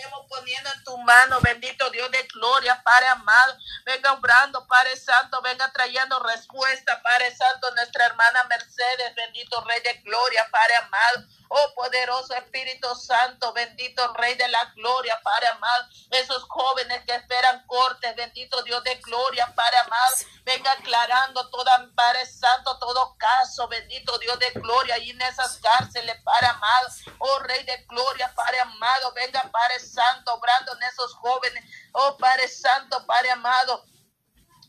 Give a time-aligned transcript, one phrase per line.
[0.00, 0.16] tema
[0.50, 3.56] poniendo en tu mano, bendito Dios de gloria, Padre amado.
[3.84, 9.94] Venga obrando, Padre Santo, venga trayendo respuesta, Padre Santo, nuestra hermana Mercedes, bendito Rey de
[10.02, 11.26] gloria, Padre amado.
[11.52, 15.88] Oh poderoso Espíritu Santo, bendito Rey de la gloria, Padre amado.
[16.10, 20.16] Esos jóvenes que esperan cortes, bendito Dios de gloria, Padre amado.
[20.44, 26.20] Venga aclarando toda, Padre Santo, todo caso, bendito Dios de gloria, y en esas cárceles,
[26.22, 26.88] Padre amado.
[27.18, 29.12] Oh Rey de gloria, Padre amado.
[29.12, 31.64] Venga, Padre Santo, obrando en esos jóvenes.
[31.92, 33.84] Oh Padre Santo, Padre amado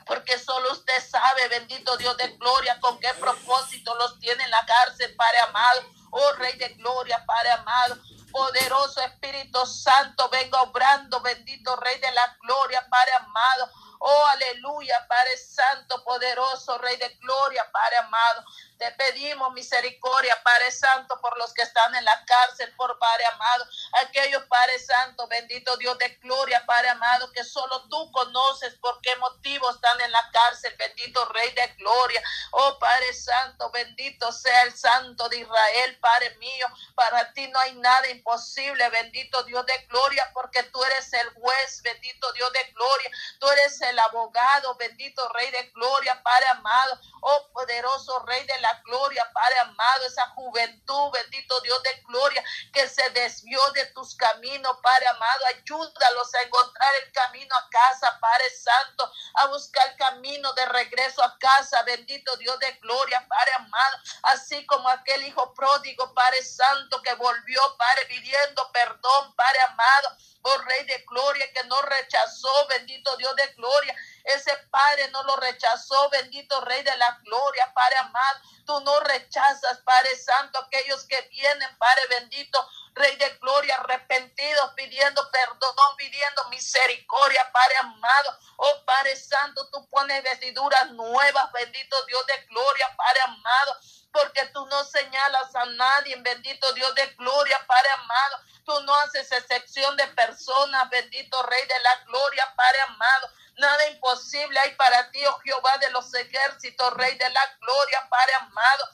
[0.06, 4.66] porque solo usted sabe, bendito Dios de gloria, con qué propósito los tiene en la
[4.66, 5.82] cárcel, Padre amado.
[6.12, 7.98] Oh Rey de Gloria, Padre amado.
[8.32, 13.70] Poderoso Espíritu Santo, venga obrando, bendito Rey de la Gloria, Padre amado.
[14.00, 18.44] Oh, aleluya, Padre Santo, poderoso, Rey de Gloria, Padre amado.
[18.82, 23.64] Te pedimos misericordia, Padre Santo, por los que están en la cárcel, por Padre amado.
[24.04, 29.16] Aquellos, Padre Santo, bendito Dios de gloria, Padre amado, que solo tú conoces por qué
[29.18, 32.24] motivo están en la cárcel, bendito Rey de gloria.
[32.54, 36.66] Oh, Padre Santo, bendito sea el Santo de Israel, Padre mío.
[36.96, 41.84] Para ti no hay nada imposible, bendito Dios de gloria, porque tú eres el juez,
[41.84, 43.12] bendito Dios de gloria.
[43.40, 47.00] Tú eres el abogado, bendito Rey de gloria, Padre amado.
[47.22, 52.88] Oh, poderoso Rey de la gloria, Padre amado, esa juventud, bendito Dios de gloria, que
[52.88, 58.50] se desvió de tus caminos, Padre amado, ayúdalos a encontrar el camino a casa, Padre
[58.50, 63.98] Santo, a buscar el camino de regreso a casa, bendito Dios de gloria, Padre amado,
[64.24, 70.58] así como aquel hijo pródigo, Padre Santo, que volvió, Padre, pidiendo perdón, Padre amado, oh
[70.60, 76.10] Rey de gloria, que no rechazó, bendito Dios de gloria, ese Padre no lo rechazó,
[76.10, 78.40] bendito Rey de la gloria, Padre amado.
[78.66, 82.60] Tú no rechazas, Padre Santo, aquellos que vienen, Padre bendito,
[82.94, 88.38] Rey de gloria, arrepentidos, pidiendo perdón, pidiendo misericordia, Padre amado.
[88.58, 93.80] Oh Padre Santo, tú pones vestiduras nuevas, bendito Dios de gloria, Padre amado
[94.12, 98.38] porque tú no señalas a nadie, bendito Dios de gloria, Padre amado.
[98.66, 103.30] Tú no haces excepción de personas, bendito Rey de la gloria, Padre amado.
[103.58, 108.34] Nada imposible hay para ti, oh Jehová de los ejércitos, Rey de la gloria, Padre
[108.36, 108.90] amado.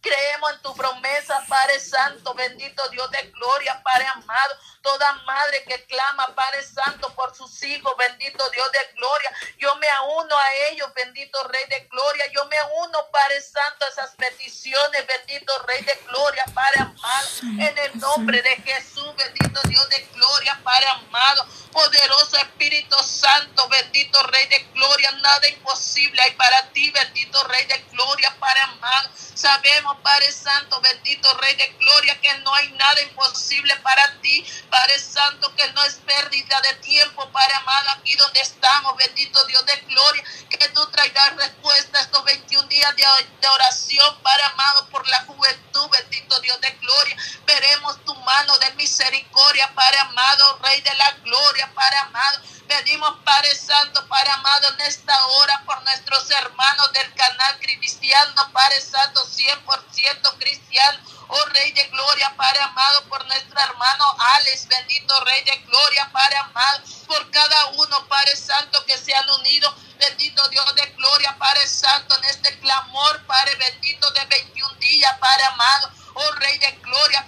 [0.00, 4.56] Creemos en tu promesa, Padre Santo, bendito Dios de gloria, Padre amado.
[4.82, 9.30] Toda madre que clama, Padre Santo, por sus hijos, bendito Dios de gloria.
[9.58, 12.24] Yo me uno a ellos, bendito Rey de gloria.
[12.32, 17.28] Yo me uno, Padre Santo, a esas peticiones, bendito Rey de gloria, Padre amado.
[17.42, 21.46] En el nombre de Jesús, bendito Dios de gloria, Padre amado.
[21.72, 25.10] Poderoso Espíritu Santo, bendito Rey de gloria.
[25.12, 29.10] Nada imposible hay para ti, bendito Rey de gloria, Padre amado.
[29.34, 34.44] Sabemos, Padre Santo, bendito Rey de gloria, que no hay nada imposible para ti.
[34.70, 39.64] Padre Santo, que no es pérdida de tiempo, Padre amado, aquí donde estamos, bendito Dios
[39.66, 40.24] de gloria,
[40.60, 46.38] que tú traigas respuesta estos 21 días de, oración, Padre amado, por la juventud, bendito
[46.40, 47.16] Dios de gloria.
[47.46, 52.40] Veremos tu mano de misericordia, Padre amado, Rey de la gloria, Padre amado.
[52.70, 58.80] Pedimos, Padre Santo, Padre amado, en esta hora por nuestros hermanos del canal cristiano, Padre
[58.80, 64.04] Santo, 100% cristiano Oh Rey de Gloria, Padre amado, por nuestro hermano
[64.36, 69.28] Alex, bendito Rey de Gloria, Padre amado, por cada uno, Padre Santo, que se han
[69.30, 69.74] unido.
[69.98, 75.44] Bendito Dios de gloria, Padre Santo, en este clamor, Padre bendito de 21 días, Padre
[75.44, 75.90] amado.
[76.22, 77.26] Oh Rey de Gloria,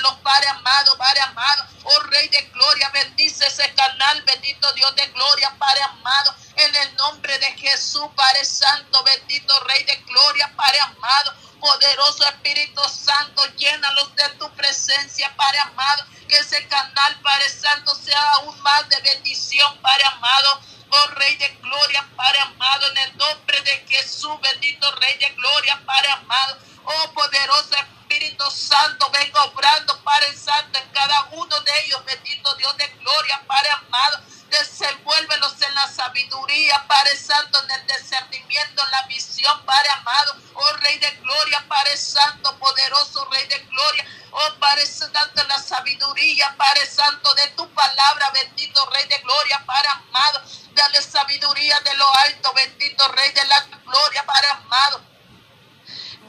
[0.00, 1.64] los Padre amado, Padre amado.
[1.84, 6.34] Oh Rey de Gloria, bendice ese canal, bendito Dios de Gloria, Padre amado.
[6.56, 11.34] En el nombre de Jesús, Padre Santo, bendito Rey de Gloria, Padre amado.
[11.60, 16.04] Poderoso Espíritu Santo, llénalos de tu presencia, Padre amado.
[16.28, 20.60] Que ese canal, Padre Santo, sea aún más de bendición, Padre amado.
[20.90, 25.80] Oh Rey de Gloria, Padre amado, en el nombre de Jesús, bendito Rey de Gloria,
[25.86, 26.58] Padre amado.
[26.86, 32.76] Oh poderoso Espíritu Santo, venga obrando, Padre Santo, en cada uno de ellos, bendito Dios
[32.76, 34.20] de Gloria, Padre amado.
[34.50, 40.72] Desenvuélvelos en la sabiduría, Padre Santo, en el discernimiento, en la visión, Padre amado, oh
[40.76, 46.54] Rey de Gloria, Padre Santo, poderoso Rey de Gloria, oh Padre Santo, en la sabiduría,
[46.56, 50.42] Padre Santo, de tu palabra, bendito Rey de Gloria, Padre amado,
[50.74, 55.13] dale sabiduría de lo alto, bendito Rey de la Gloria, Padre amado.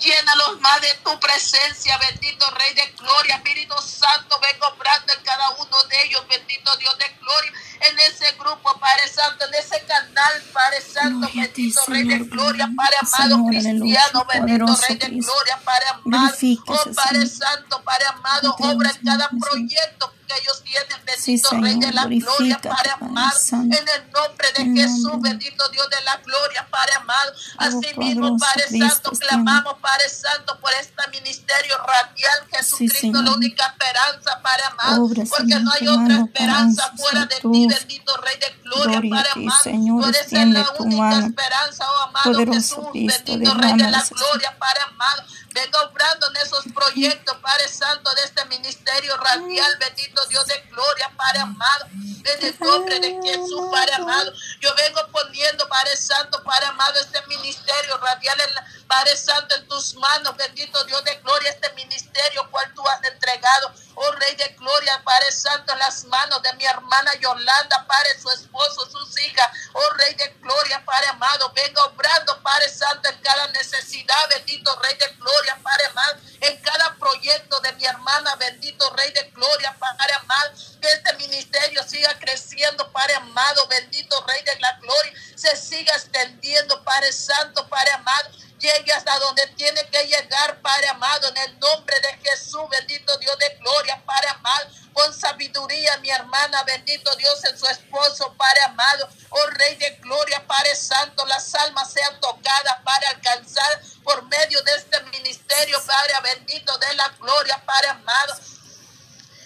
[0.05, 5.49] Llénalos más de tu presencia, bendito Rey de Gloria, Espíritu Santo, ven comprando en cada
[5.57, 7.51] uno de ellos, bendito Dios de Gloria,
[7.89, 12.97] en ese grupo, Padre Santo, en ese canal, Padre Santo, bendito Rey de Gloria, Padre
[13.01, 16.37] amado, cristiano, bendito Rey de Gloria, Padre amado,
[16.67, 20.63] oh Padre Santo, Padre amado, obra en cada proyecto que ellos
[21.05, 23.39] bendito Rey de la Gloria, Padre amado.
[23.51, 27.33] En el nombre de Jesús, bendito Dios de la Gloria, Padre amado.
[27.57, 34.41] Así mismo, Padre Santo, clamamos, Padre Santo, por este ministerio radial, Jesucristo, la única esperanza,
[34.41, 35.07] Padre amado.
[35.07, 40.01] porque no hay otra esperanza fuera de ti, bendito Rey de Gloria, Padre amado.
[40.01, 45.23] Tú eres la única esperanza, oh amado Jesús, bendito Rey de la Gloria, Padre amado.
[45.55, 51.09] Venga obrando en esos proyectos, Padre Santo, de este ministerio radial, bendito Dios de gloria,
[51.15, 51.85] Padre amado.
[51.93, 54.33] En el nombre de Jesús, Padre amado.
[54.59, 59.95] Yo vengo poniendo, Padre Santo, Padre amado, este ministerio radial, en Padre Santo, en tus
[59.95, 63.73] manos, bendito Dios de gloria, este ministerio cual tú has entregado.
[63.95, 68.29] Oh Rey de Gloria, Padre Santo, en las manos de mi hermana Yolanda, Padre, su
[68.29, 69.49] esposo, sus hijas.
[69.71, 70.34] Oh Rey de
[70.65, 75.85] Gloria, Padre amado, venga obrando, Padre Santo, en cada necesidad, bendito Rey de Gloria, Padre
[75.85, 81.13] amado, en cada proyecto de mi hermana, bendito Rey de Gloria, Padre amado, que este
[81.17, 87.67] ministerio siga creciendo, Padre amado, bendito Rey de la Gloria, se siga extendiendo, Padre Santo,
[87.69, 88.31] Padre amado.
[88.57, 93.37] Llegue hasta donde tiene que llegar, Padre amado, en el nombre de Jesús, bendito Dios
[93.37, 95.13] de gloria, Padre amado, con
[95.55, 100.75] sabiduría, mi hermana, bendito Dios en su esposo, Padre amado, oh Rey de gloria, Padre
[100.75, 106.93] santo, las almas sean tocadas para alcanzar por medio de este ministerio, Padre bendito de
[106.95, 108.35] la gloria, Padre amado,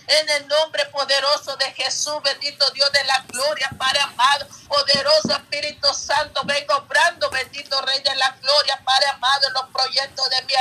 [0.08, 5.94] en el nombre poderoso de Jesús, bendito Dios de la gloria, Padre amado, poderoso Espíritu
[5.94, 10.54] Santo, vengo obrando, bendito Rey de la gloria, Padre amado, en los proyectos de mi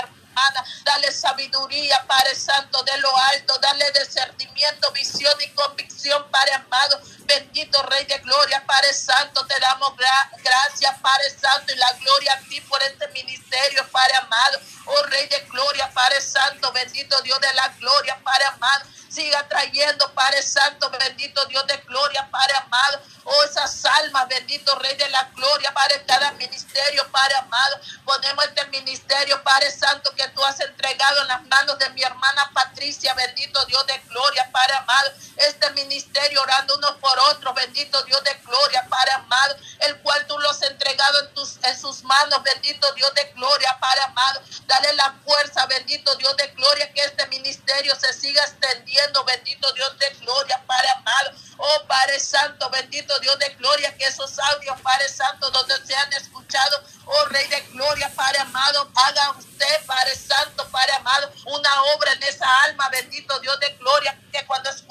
[0.85, 3.59] Dale sabiduría, Padre Santo, de lo alto.
[3.61, 7.01] Dale discernimiento, visión y convicción, Padre amado.
[7.29, 9.45] Bendito Rey de Gloria, Padre Santo.
[9.47, 14.59] Te damos gracias, Padre Santo, y la gloria a ti por este ministerio, Padre amado.
[14.87, 16.73] Oh Rey de Gloria, Padre Santo.
[16.73, 22.29] Bendito Dios de la gloria, Padre amado siga trayendo, Padre Santo, bendito Dios de gloria,
[22.31, 23.01] Padre amado.
[23.25, 27.81] Oh, esas almas, bendito Rey de la gloria, Padre, cada ministerio, Padre amado.
[28.05, 32.51] Ponemos este ministerio, Padre Santo, que tú has entregado en las manos de mi hermana
[32.55, 35.13] Patricia, bendito Dios de gloria, Padre amado.
[35.37, 40.39] Este ministerio orando unos por otros, bendito Dios de gloria, Padre amado, el cual tú
[40.39, 44.41] los has entregado en, tus, en sus manos, bendito Dios de gloria, Padre amado.
[44.67, 49.99] Dale la fuerza, bendito Dios de gloria, que este ministerio se siga extendiendo bendito Dios
[49.99, 51.33] de gloria, Padre amado.
[51.61, 56.13] Oh Padre Santo, bendito Dios de gloria, que esos audios, Padre Santo, donde se han
[56.13, 62.13] escuchado, oh Rey de gloria, Padre amado, haga usted, Padre Santo, Padre amado, una obra
[62.13, 64.88] en esa alma, bendito Dios de gloria, que cuando esos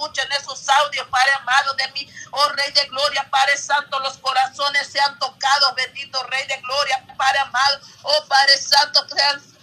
[0.70, 5.76] audios, Padre amado de mí, oh Rey de gloria, Padre Santo, los corazones sean tocados,
[5.76, 9.06] bendito Rey de gloria, Padre amado, oh Padre Santo,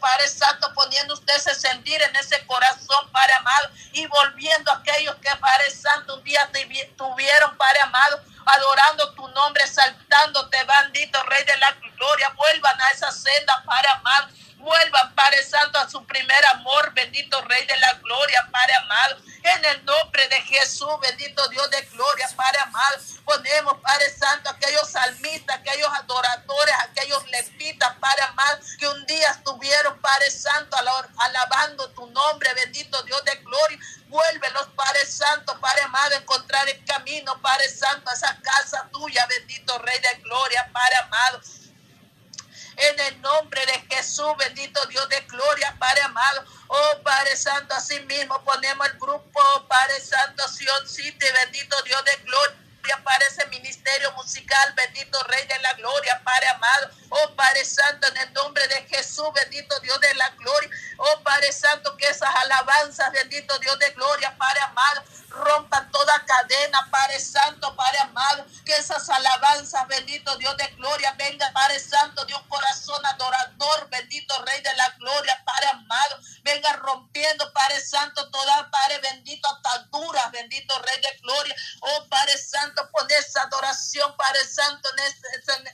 [0.00, 5.14] Padre Santo, poniendo usted ese sentir en ese corazón, Padre amado, y volviendo a aquellos
[5.16, 6.50] que, Padre Santo, un día
[6.96, 13.10] tuvieron, Padre amado, adorando tu nombre, saltándote, bendito Rey de la gloria, vuelvan a esa
[13.10, 14.28] senda, Padre amado,
[14.64, 19.64] vuelvan, Padre Santo, a su primer amor, bendito Rey de la gloria, Padre amado, en
[19.66, 25.58] el nombre de Jesús, bendito Dios de gloria, Padre amado, ponemos, Padre Santo, aquellos salmistas,
[25.58, 30.76] aquellos adoradores, aquellos lepitas, Padre amado, que un día estuvieron, Padre Santo,
[31.19, 37.38] alabando tu nombre, bendito Dios de gloria, vuélvelos, Padre Santo, Padre amado, encontrar el camino,
[37.43, 41.41] Padre Santo, a esa casa tuya, bendito Rey de gloria, Padre amado,
[42.76, 46.44] en el nombre de Jesús, bendito Dios de gloria, Padre amado.
[46.69, 52.24] Oh Padre Santo, así mismo ponemos el grupo, Padre Santo, Sion City, bendito Dios de
[52.24, 52.63] gloria
[53.03, 56.91] para ese ministerio musical, bendito Rey de la Gloria, Padre amado.
[57.08, 60.70] Oh Padre Santo, en el nombre de Jesús, bendito Dios de la Gloria.
[60.98, 66.88] Oh Padre Santo, que esas alabanzas, bendito Dios de Gloria, Padre amado, rompan toda cadena,
[66.91, 68.44] Padre Santo, Padre amado.
[68.64, 74.60] Que esas alabanzas, bendito Dios de Gloria, venga, Padre Santo, un corazón adorador, bendito Rey
[74.60, 76.19] de la Gloria, Padre amado.
[76.43, 81.55] Venga rompiendo, Padre Santo, toda, Padre bendito, ataduras, bendito Rey de Gloria.
[81.81, 84.88] Oh Padre Santo pon esa adoración, Padre Santo,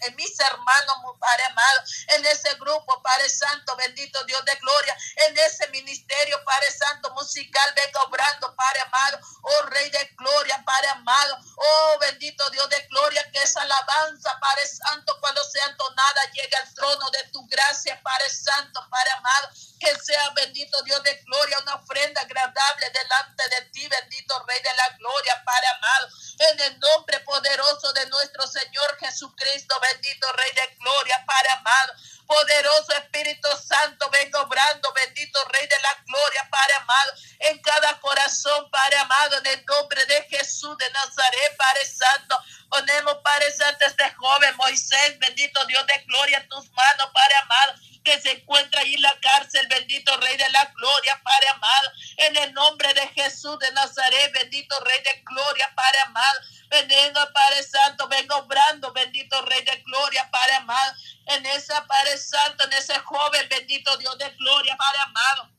[0.03, 4.97] en, mis hermanos, Padre amado, en ese grupo, Padre Santo, bendito Dios de gloria,
[5.29, 10.89] en ese ministerio, Padre Santo, musical, venga obrando, Padre amado, oh Rey de gloria, Padre
[10.89, 16.57] amado, oh bendito Dios de gloria, que esa alabanza, Padre Santo, cuando sea entonada, llegue
[16.57, 21.59] al trono de tu gracia, Padre Santo, Padre amado, que sea bendito Dios de gloria,
[21.61, 26.79] una ofrenda agradable delante de ti, bendito Rey de la gloria, Padre amado, en el
[27.25, 31.93] poderoso de nuestro Señor Jesucristo, bendito Rey de Gloria, Padre amado.
[32.27, 38.71] Poderoso Espíritu Santo, venga obrando, bendito Rey de la Gloria, Padre amado, en cada corazón,
[38.71, 42.39] Padre amado, en el nombre de Jesús de Nazaret, Padre Santo.
[42.69, 48.21] Ponemos, Padre Santo, este joven Moisés, bendito Dios de gloria, tus manos, Padre amado que
[48.21, 52.55] se encuentra ahí en la cárcel, bendito Rey de la Gloria, Padre amado, en el
[52.55, 56.41] nombre de Jesús de Nazaret, bendito Rey de Gloria, Padre amado,
[56.71, 60.95] venga Padre Santo, venga obrando, bendito Rey de Gloria, Padre amado,
[61.27, 65.51] en esa Padre Santo, en ese joven, bendito Dios de Gloria, Padre amado.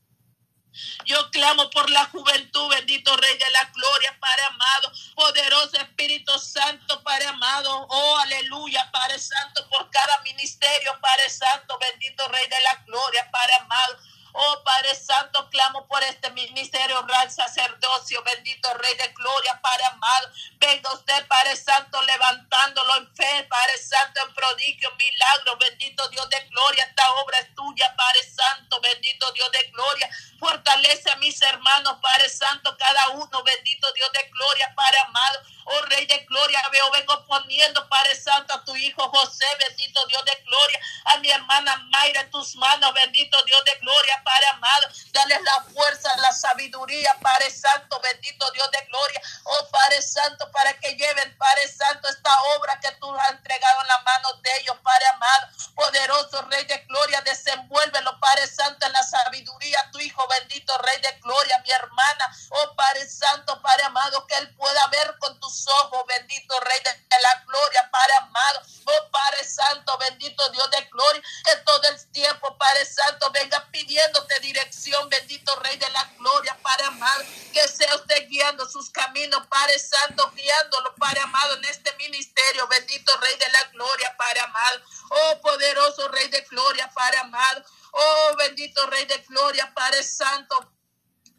[1.04, 7.02] Yo clamo por la juventud, bendito Rey de la Gloria, Padre amado, poderoso Espíritu Santo,
[7.02, 12.74] Padre amado, oh aleluya, Padre Santo, por cada ministerio, Padre Santo, bendito Rey de la
[12.86, 13.98] Gloria, Padre amado.
[14.34, 20.30] Oh Padre Santo, clamo por este ministerio real sacerdocio, bendito Rey de Gloria, Padre amado.
[20.58, 26.40] Venga usted, Padre Santo, levantándolo en fe, Padre Santo, en prodigio, milagro, bendito Dios de
[26.48, 26.84] gloria.
[26.84, 30.08] Esta obra es tuya, Padre Santo, bendito Dios de gloria.
[30.38, 35.42] Fortalece a mis hermanos, Padre Santo, cada uno, bendito Dios de gloria, Padre amado.
[35.64, 40.24] Oh Rey de gloria, veo, vengo poniendo, Padre Santo, a tu hijo José, bendito Dios
[40.24, 44.88] de gloria, a mi hermana Mayra en tus manos, bendito Dios de gloria, Padre amado.
[45.12, 49.22] Dale la fuerza, la sabiduría, Padre Santo, bendito Dios de gloria.
[49.44, 53.88] Oh Padre Santo, para que lleven, Padre Santo, esta obra que tú has entregado en
[53.88, 55.46] las manos de ellos, Padre amado.
[55.74, 61.12] Poderoso Rey de gloria, desenvuélvelo, Padre Santo, en la sabiduría, tu hijo bendito Rey de
[61.20, 62.36] gloria, mi hermana.
[62.50, 67.20] Oh Padre Santo, Padre amado, que él pueda ver con tus ojos, bendito Rey de
[67.22, 68.62] la gloria, Padre amado.
[68.86, 75.08] Oh Padre Santo, bendito Dios gloria, que todo el tiempo, Padre Santo, venga pidiéndote dirección,
[75.08, 77.24] bendito Rey de la gloria, Padre amado.
[77.52, 83.16] Que sea usted guiando sus caminos, Padre Santo, guiándolo, Padre amado, en este ministerio, bendito
[83.18, 84.80] Rey de la gloria, Padre amado.
[85.10, 87.64] Oh poderoso Rey de gloria, Padre amado.
[87.92, 90.72] Oh bendito Rey de gloria, Padre Santo.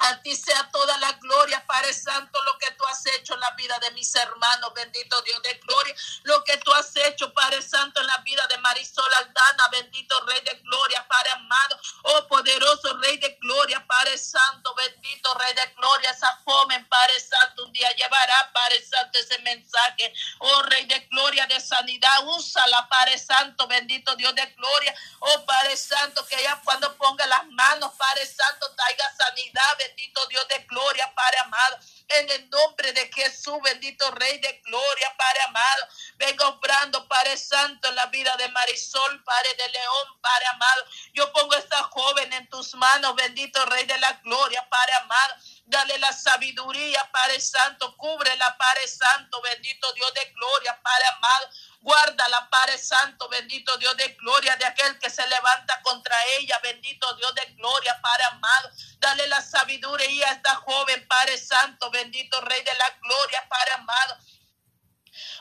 [0.04, 3.52] A ti sea toda la gloria, Padre Santo, lo que tú has hecho en la
[3.52, 8.02] vida de mis hermanos, bendito Dios de gloria, lo que tú has hecho, Padre Santo,
[8.02, 13.18] en la vida de Marisol Aldana, bendito Rey de gloria, Padre amado, oh poderoso Rey
[13.18, 18.52] de gloria, Padre Santo, bendito Rey de gloria, esa joven, Padre Santo, un día llevará,
[18.54, 24.36] Padre Santo, ese mensaje, oh Rey de gloria, de sanidad, úsala, Padre Santo, bendito Dios
[24.36, 29.78] de gloria, oh Padre Santo, que ella cuando ponga las manos, Padre Santo, traiga sanidad,
[29.78, 31.78] bendito Dios de gloria, Padre amado.
[32.10, 35.88] En el nombre de Jesús, bendito Rey de gloria, Padre amado.
[36.18, 40.86] Venga obrando, Padre Santo, en la vida de Marisol, Padre de León, Padre amado.
[41.14, 45.36] Yo pongo esta joven en tus manos, bendito Rey de la gloria, Padre amado.
[45.66, 47.96] Dale la sabiduría, Padre Santo.
[47.98, 51.50] Cúbrela, Padre Santo, bendito Dios de gloria, Padre amado.
[51.84, 57.14] Guárdala, Padre Santo, bendito Dios de gloria, de aquel que se levanta contra ella, bendito
[57.16, 58.72] Dios de gloria, Padre amado.
[59.00, 64.18] Dale la sabiduría a esta joven, Padre Santo, bendito Rey de la gloria, Padre amado.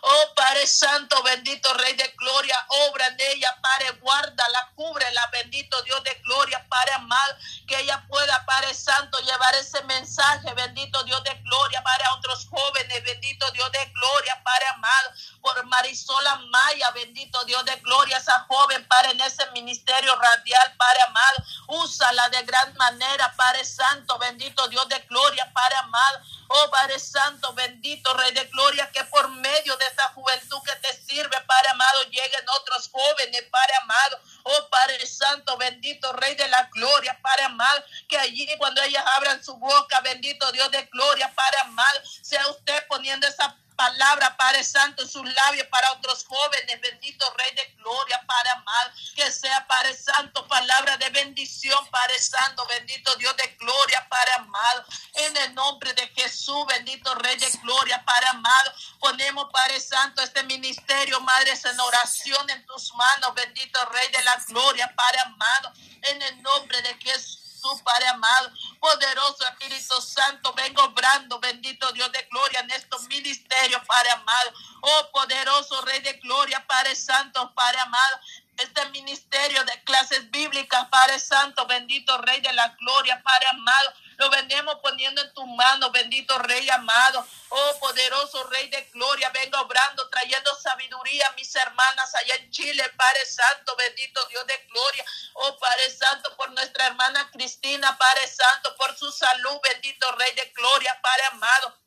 [0.02, 2.56] Oh Padre Santo, bendito Rey de Gloria,
[2.88, 7.36] obra en ella, Padre, guárdala, cúbrela, bendito Dios de Gloria, Padre amado,
[7.68, 13.02] que ella pueda, Padre Santo, llevar ese mensaje, bendito Dios de Gloria, para otros jóvenes,
[13.04, 15.10] bendito Dios de Gloria, Padre amado,
[15.40, 21.00] por Marisola Maya, bendito Dios de Gloria, esa joven, Padre, en ese ministerio radial, Padre
[21.02, 26.20] amado, úsala de gran manera, Padre Santo, bendito Dios de Gloria, Padre amado,
[26.52, 30.92] oh Padre Santo, bendito Rey de Gloria, que por medio de esa juventud que te
[31.02, 34.20] sirve, Padre amado, lleguen otros jóvenes, Padre amado.
[34.44, 39.42] Oh Padre Santo, bendito Rey de la Gloria, Padre amado, que allí cuando ellas abran
[39.42, 45.02] su boca, bendito Dios de gloria, Padre amado, sea usted poniendo esa palabra, Padre Santo,
[45.02, 46.80] en sus labios para otros jóvenes.
[46.80, 48.90] Bendito Rey de Gloria, Padre amado.
[49.16, 52.64] Que sea, Padre Santo, palabra de bendición, Padre Santo.
[52.66, 54.84] Bendito Dios de gloria, Padre amado.
[55.14, 58.72] En el nombre de Jesús, bendito Rey de Gloria, Padre amado.
[59.00, 63.34] Ponemos, Padre Santo, este ministerio, Madre, en oración en tus manos.
[63.34, 65.72] Bendito Rey de la Gloria, Padre amado.
[66.02, 67.41] En el nombre de Jesús.
[67.84, 74.10] Padre amado, poderoso Espíritu Santo, vengo obrando, bendito Dios de gloria en estos ministerios, Padre
[74.10, 74.52] amado.
[74.82, 78.20] Oh, poderoso Rey de gloria, Padre Santo, Padre amado
[78.58, 83.94] este ministerio de clases bíblicas, Padre Santo, bendito Rey de la Gloria, Padre amado.
[84.18, 87.26] Lo venimos poniendo en tus manos, bendito Rey amado.
[87.48, 92.88] Oh, poderoso Rey de Gloria, venga obrando, trayendo sabiduría a mis hermanas allá en Chile,
[92.96, 95.04] Padre Santo, bendito Dios de Gloria.
[95.34, 100.52] Oh, Padre Santo, por nuestra hermana Cristina, Padre Santo, por su salud, bendito Rey de
[100.54, 101.81] Gloria, Padre amado.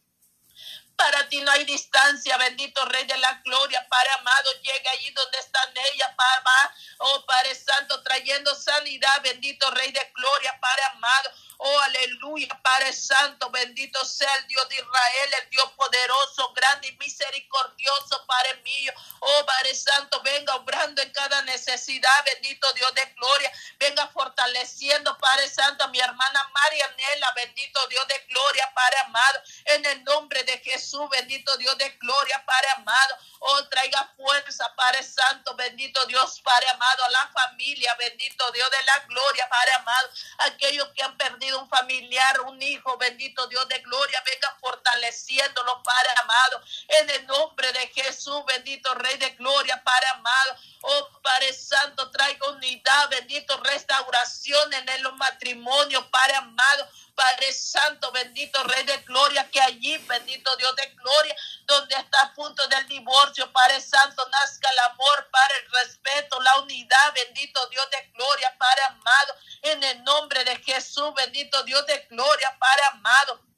[0.96, 5.38] Para ti no hay distancia, bendito Rey de la Gloria, Padre amado, llega allí donde
[5.40, 11.30] están ellas, Padre, oh Padre Santo, trayendo sanidad, bendito Rey de Gloria, Padre amado.
[11.58, 16.98] Oh, aleluya, Padre Santo, bendito sea el Dios de Israel, el Dios poderoso, grande y
[16.98, 18.94] misericordioso, Padre mío.
[19.20, 23.52] Oh, Padre Santo, venga obrando en cada necesidad, bendito Dios de gloria.
[23.80, 29.42] Venga fortaleciendo, Padre Santo, a mi hermana Marianela, bendito Dios de gloria, Padre amado.
[29.66, 33.18] En el nombre de Jesús, bendito Dios de gloria, Padre amado.
[33.40, 38.84] Oh, traiga fuerza, Padre Santo, bendito Dios, Padre amado, a la familia, bendito Dios de
[38.84, 40.10] la gloria, Padre amado.
[40.40, 46.10] Aquellos que han perdido un familiar, un hijo, bendito Dios de gloria, venga fortaleciéndolo, Padre
[46.22, 50.56] amado, en el nombre de Jesús, bendito Rey de gloria, Padre amado.
[50.82, 56.88] Oh Padre Santo, traiga unidad, bendito restauración en el matrimonio, Padre amado.
[57.15, 62.34] Padre Santo, bendito Rey de Gloria, que allí, bendito Dios de Gloria, donde está a
[62.34, 67.89] punto del divorcio, Padre Santo, nazca el amor, Padre, el respeto, la unidad, bendito Dios
[67.89, 73.55] de Gloria, Padre amado, en el nombre de Jesús, bendito Dios de Gloria, Padre amado.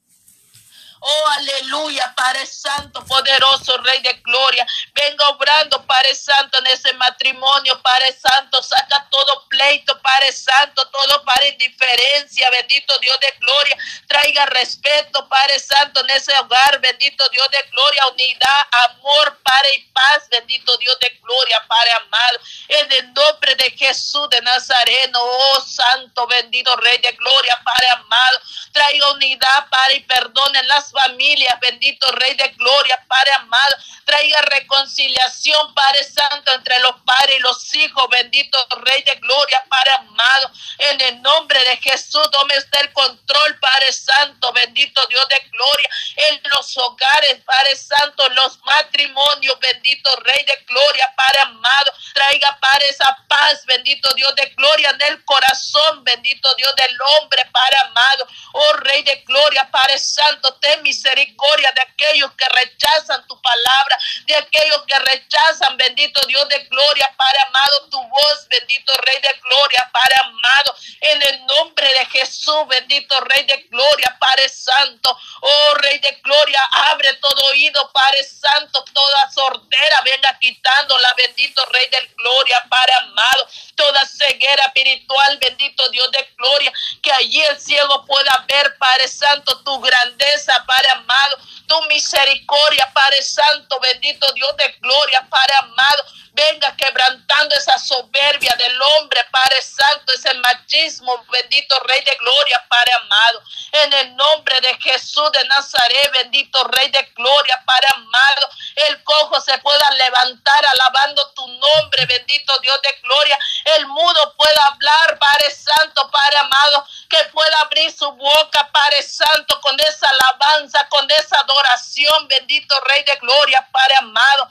[1.00, 4.66] Oh, aleluya, Padre Santo, poderoso Rey de Gloria.
[4.94, 8.62] Venga obrando, Padre Santo, en ese matrimonio, Padre Santo.
[8.62, 13.76] Saca todo pleito, Padre Santo, todo para indiferencia, bendito Dios de Gloria.
[14.08, 19.80] Traiga respeto, Padre Santo, en ese hogar, bendito Dios de Gloria, unidad, amor, Padre y
[19.92, 22.38] paz, bendito Dios de Gloria, Padre amado.
[22.68, 28.40] En el nombre de Jesús de Nazareno, oh Santo, bendito Rey de Gloria, Padre amado.
[28.72, 34.40] Traiga unidad, Padre, y perdón en las familias, bendito Rey de Gloria, Padre amado, traiga
[34.42, 40.50] reconciliación, Padre Santo, entre los padres y los hijos, bendito Rey de Gloria, Padre amado,
[40.78, 45.88] en el nombre de Jesús, tome usted el control, Padre Santo, bendito Dios de Gloria,
[46.16, 52.88] en los hogares, Padre Santo, los matrimonios, bendito Rey de Gloria, Padre amado, traiga, Padre,
[52.88, 58.26] esa paz, bendito Dios de Gloria, en el corazón, bendito Dios del hombre, Padre amado,
[58.52, 64.36] oh Rey de Gloria, Padre Santo, ten misericordia de aquellos que rechazan tu palabra, de
[64.36, 69.90] aquellos que rechazan, bendito Dios de gloria, Padre amado, tu voz, bendito Rey de gloria,
[69.92, 75.98] Padre amado, en el nombre de Jesús, bendito Rey de gloria, Padre Santo, oh Rey
[75.98, 76.60] de gloria,
[76.90, 83.48] abre todo oído, Padre Santo, toda sordera, venga quitándola, bendito Rey de gloria, Padre amado,
[83.76, 89.62] toda ceguera espiritual, bendito Dios de gloria, que allí el ciego pueda ver, Padre Santo,
[89.62, 96.04] tu grandeza, Padre amado, tu misericordia, Padre Santo, bendito Dios de gloria, Padre amado,
[96.38, 102.92] venga quebrantando esa soberbia del hombre, Padre Santo, ese machismo, bendito Rey de Gloria, Padre
[103.02, 103.42] amado.
[103.72, 108.50] En el nombre de Jesús de Nazaret, bendito Rey de Gloria, Padre amado,
[108.88, 113.38] el cojo se pueda levantar alabando tu nombre, bendito Dios de Gloria.
[113.76, 119.60] El mudo pueda hablar, Padre Santo, Padre amado, que pueda abrir su boca, Padre Santo,
[119.60, 124.48] con esa alabanza, con esa adoración, bendito Rey de Gloria, Padre amado.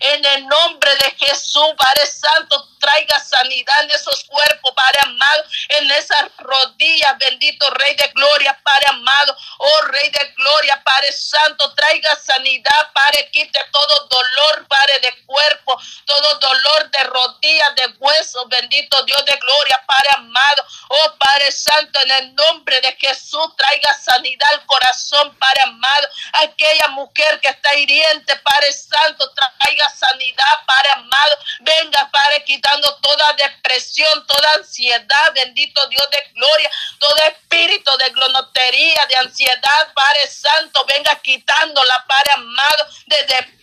[0.00, 5.90] En el nombre de Jesús, Padre Santo, traiga sanidad en esos cuerpos, Padre amado, en
[5.90, 12.14] esas rodillas, bendito Rey de Gloria, Padre amado, oh Rey de Gloria, Padre Santo, traiga
[12.16, 19.02] sanidad, Padre, quite todo dolor, Padre de cuerpo, todo dolor de rodillas, de huesos, bendito
[19.04, 24.48] Dios de Gloria, Padre amado, oh Padre Santo, en el nombre de Jesús, traiga sanidad
[24.52, 31.38] al corazón, Padre amado, aquella mujer que está hiriente, Padre Santo, traiga sanidad, Padre amado.
[31.60, 39.06] Venga, Padre, quitando toda depresión, toda ansiedad, bendito Dios de gloria, todo espíritu de glonotería,
[39.08, 43.57] de ansiedad, Padre Santo, venga quitándola, Padre amado, de depresión,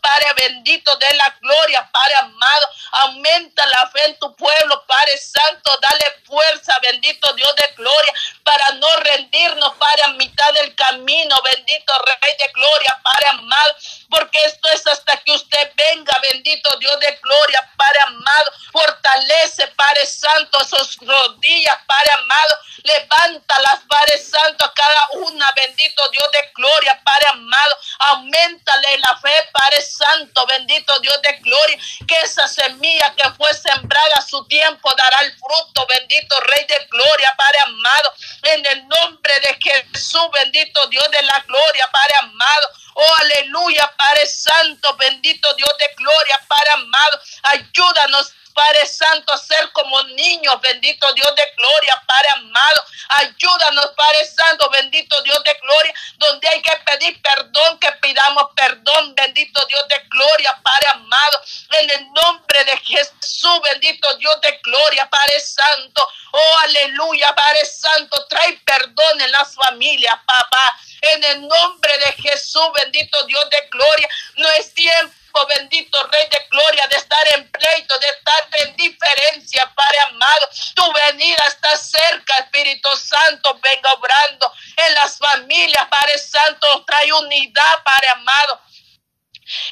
[0.00, 2.68] Padre bendito de la gloria, Padre amado.
[2.92, 5.70] Aumenta la fe en tu pueblo, Padre Santo.
[5.80, 11.92] Dale fuerza, bendito Dios de gloria, para no rendirnos, Padre, a mitad del camino, bendito
[12.04, 13.76] Rey de gloria, Padre amado.
[14.10, 18.52] Porque esto es hasta que usted venga, bendito Dios de gloria, Padre amado.
[18.72, 22.58] Fortalece, Padre Santo, sus rodillas, Padre amado.
[22.84, 27.76] Levántalas, Padre Santo, a cada una, bendito Dios de gloria, Padre amado.
[27.98, 34.14] Aumentale la fe, Padre Santo, bendito Dios de gloria, que esa semilla que fue sembrada
[34.16, 39.40] a su tiempo dará el fruto, bendito Rey de gloria, Padre amado, en el nombre
[39.40, 45.70] de Jesús, bendito Dios de la gloria, Padre amado, oh aleluya, Padre Santo, bendito Dios
[45.78, 52.28] de gloria, Padre amado, ayúdanos Padre Santo, ser como niños, bendito Dios de gloria, Padre
[52.36, 52.84] amado.
[53.08, 59.14] Ayúdanos, Padre Santo, bendito Dios de gloria, donde hay que pedir perdón, que pidamos perdón,
[59.16, 61.42] bendito Dios de gloria, Padre amado.
[61.80, 66.08] En el nombre de Jesús, bendito Dios de gloria, Padre Santo.
[66.30, 70.78] Oh, aleluya, Padre Santo, trae perdón en las familias, papá.
[71.00, 76.46] En el nombre de Jesús, bendito Dios de gloria, no es tiempo bendito Rey de
[76.50, 80.48] Gloria, de estar en pleito, de estar en diferencia, Padre amado.
[80.74, 87.82] Tu venida está cerca, Espíritu Santo, venga obrando en las familias, Padre Santo, trae unidad,
[87.82, 88.60] Padre amado.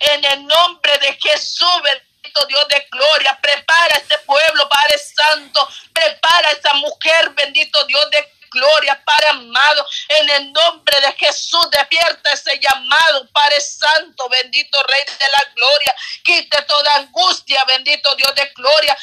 [0.00, 6.48] En el nombre de Jesús, bendito Dios de gloria, prepara este pueblo, Padre Santo, prepara
[6.48, 8.41] a esa mujer, bendito Dios de gloria,
[9.04, 15.28] Padre amado, en el nombre de Jesús, despierta ese llamado, Padre Santo, bendito Rey de
[15.30, 18.96] la gloria, quite toda angustia, bendito Dios de gloria,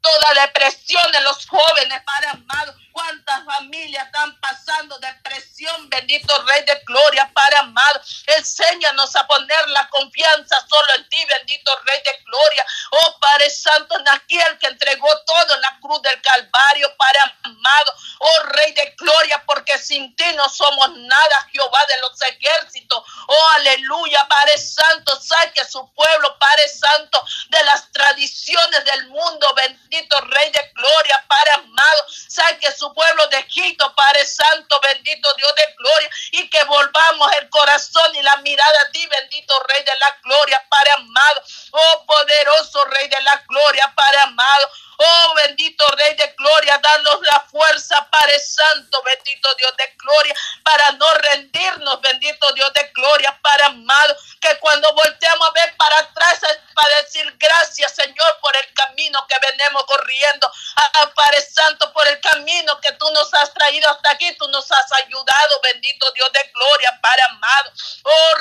[0.00, 2.74] toda depresión en los jóvenes, Padre amado.
[2.92, 8.00] Cuántas familias están pasando depresión, bendito Rey de Gloria, Padre amado.
[8.26, 12.66] Enséñanos a poner la confianza solo en ti, bendito Rey de Gloria.
[12.90, 17.94] Oh Padre Santo, en aquel que entregó todo en la cruz del Calvario, Padre amado.
[18.18, 23.04] Oh Rey de Gloria, porque sin ti no somos nada, Jehová de los ejércitos.
[23.28, 29.54] Oh aleluya, Padre Santo, saque a su pueblo, Padre Santo, de las tradiciones del mundo,
[29.54, 32.06] bendito Rey de Gloria, Padre amado.
[32.28, 37.48] Saque su pueblo de Egipto, Padre Santo, bendito Dios de gloria, y que volvamos el
[37.50, 42.84] corazón y la mirada a ti, bendito Rey de la gloria, Padre amado, oh poderoso
[42.86, 48.38] Rey de la gloria, Padre amado, Oh, bendito Rey de Gloria, danos la fuerza, Padre
[48.40, 50.34] Santo, bendito Dios de Gloria,
[50.64, 55.98] para no rendirnos, bendito Dios de Gloria, Padre amado, que cuando volteamos a ver para
[55.98, 56.40] atrás
[56.74, 60.50] para decir gracias, Señor, por el camino que venimos corriendo.
[60.76, 64.70] Ah, Padre Santo, por el camino que tú nos has traído hasta aquí, tú nos
[64.70, 67.72] has ayudado, bendito Dios de Gloria, Padre amado.
[68.04, 68.34] Oh,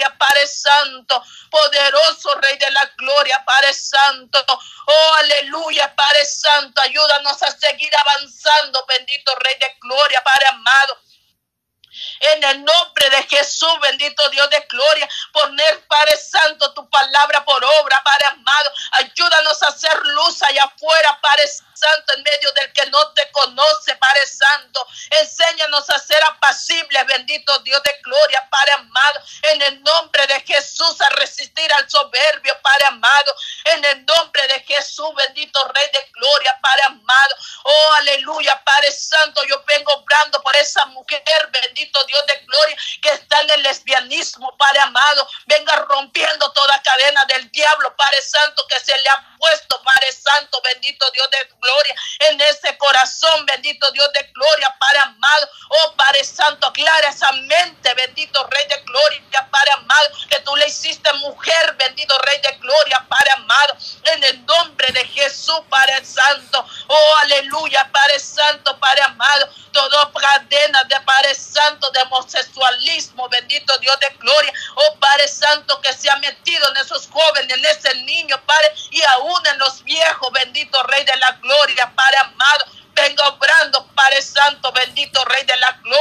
[0.00, 4.42] Gloria, Padre Santo, poderoso Rey de la Gloria, Padre Santo.
[4.86, 10.98] Oh, aleluya Padre Santo, ayúdanos a seguir avanzando, bendito Rey de Gloria, Padre amado.
[12.20, 17.64] En el nombre de Jesús, bendito Dios de gloria, poner, Padre Santo, tu palabra por
[17.64, 18.72] obra, Padre amado.
[18.92, 23.96] Ayúdanos a hacer luz allá afuera, Padre Santo, en medio del que no te conoce,
[23.96, 24.86] Padre Santo.
[25.10, 29.20] Enséñanos a ser apacibles, bendito Dios de gloria, Padre amado.
[29.42, 33.34] En el nombre de Jesús, a resistir al soberbio, Padre amado.
[33.64, 37.36] En el nombre de Jesús, bendito Rey de gloria, Padre amado.
[37.64, 39.42] Oh, aleluya, Padre Santo.
[39.44, 41.22] Yo vengo obrando por esa mujer,
[42.06, 45.28] Dios de gloria, que está en el lesbianismo, Padre amado.
[45.46, 50.60] Venga rompiendo toda cadena del diablo, Padre Santo, que se le ha puesto, Padre Santo,
[50.62, 55.48] bendito Dios de gloria en ese corazón, bendito Dios de gloria, Padre amado.
[55.68, 60.66] Oh Padre Santo, aclara esa mente, bendito Rey de gloria, Padre amado, que tú le
[60.68, 66.64] hiciste mujer, bendito Rey de gloria, Padre amado, en el nombre de Jesús, Padre Santo.
[66.88, 73.98] Oh aleluya, Padre Santo, Padre amado, todo cadena de Padre Santo, de homosexualismo, bendito Dios
[74.00, 74.52] de gloria.
[74.74, 79.02] Oh Padre Santo, que se ha metido en esos jóvenes, en ese niño, Padre, y
[79.02, 82.64] aún Reúnenos, viejos, bendito Rey de la Gloria, Padre amado.
[82.94, 86.00] Venga obrando, Padre Santo, bendito Rey de la Gloria.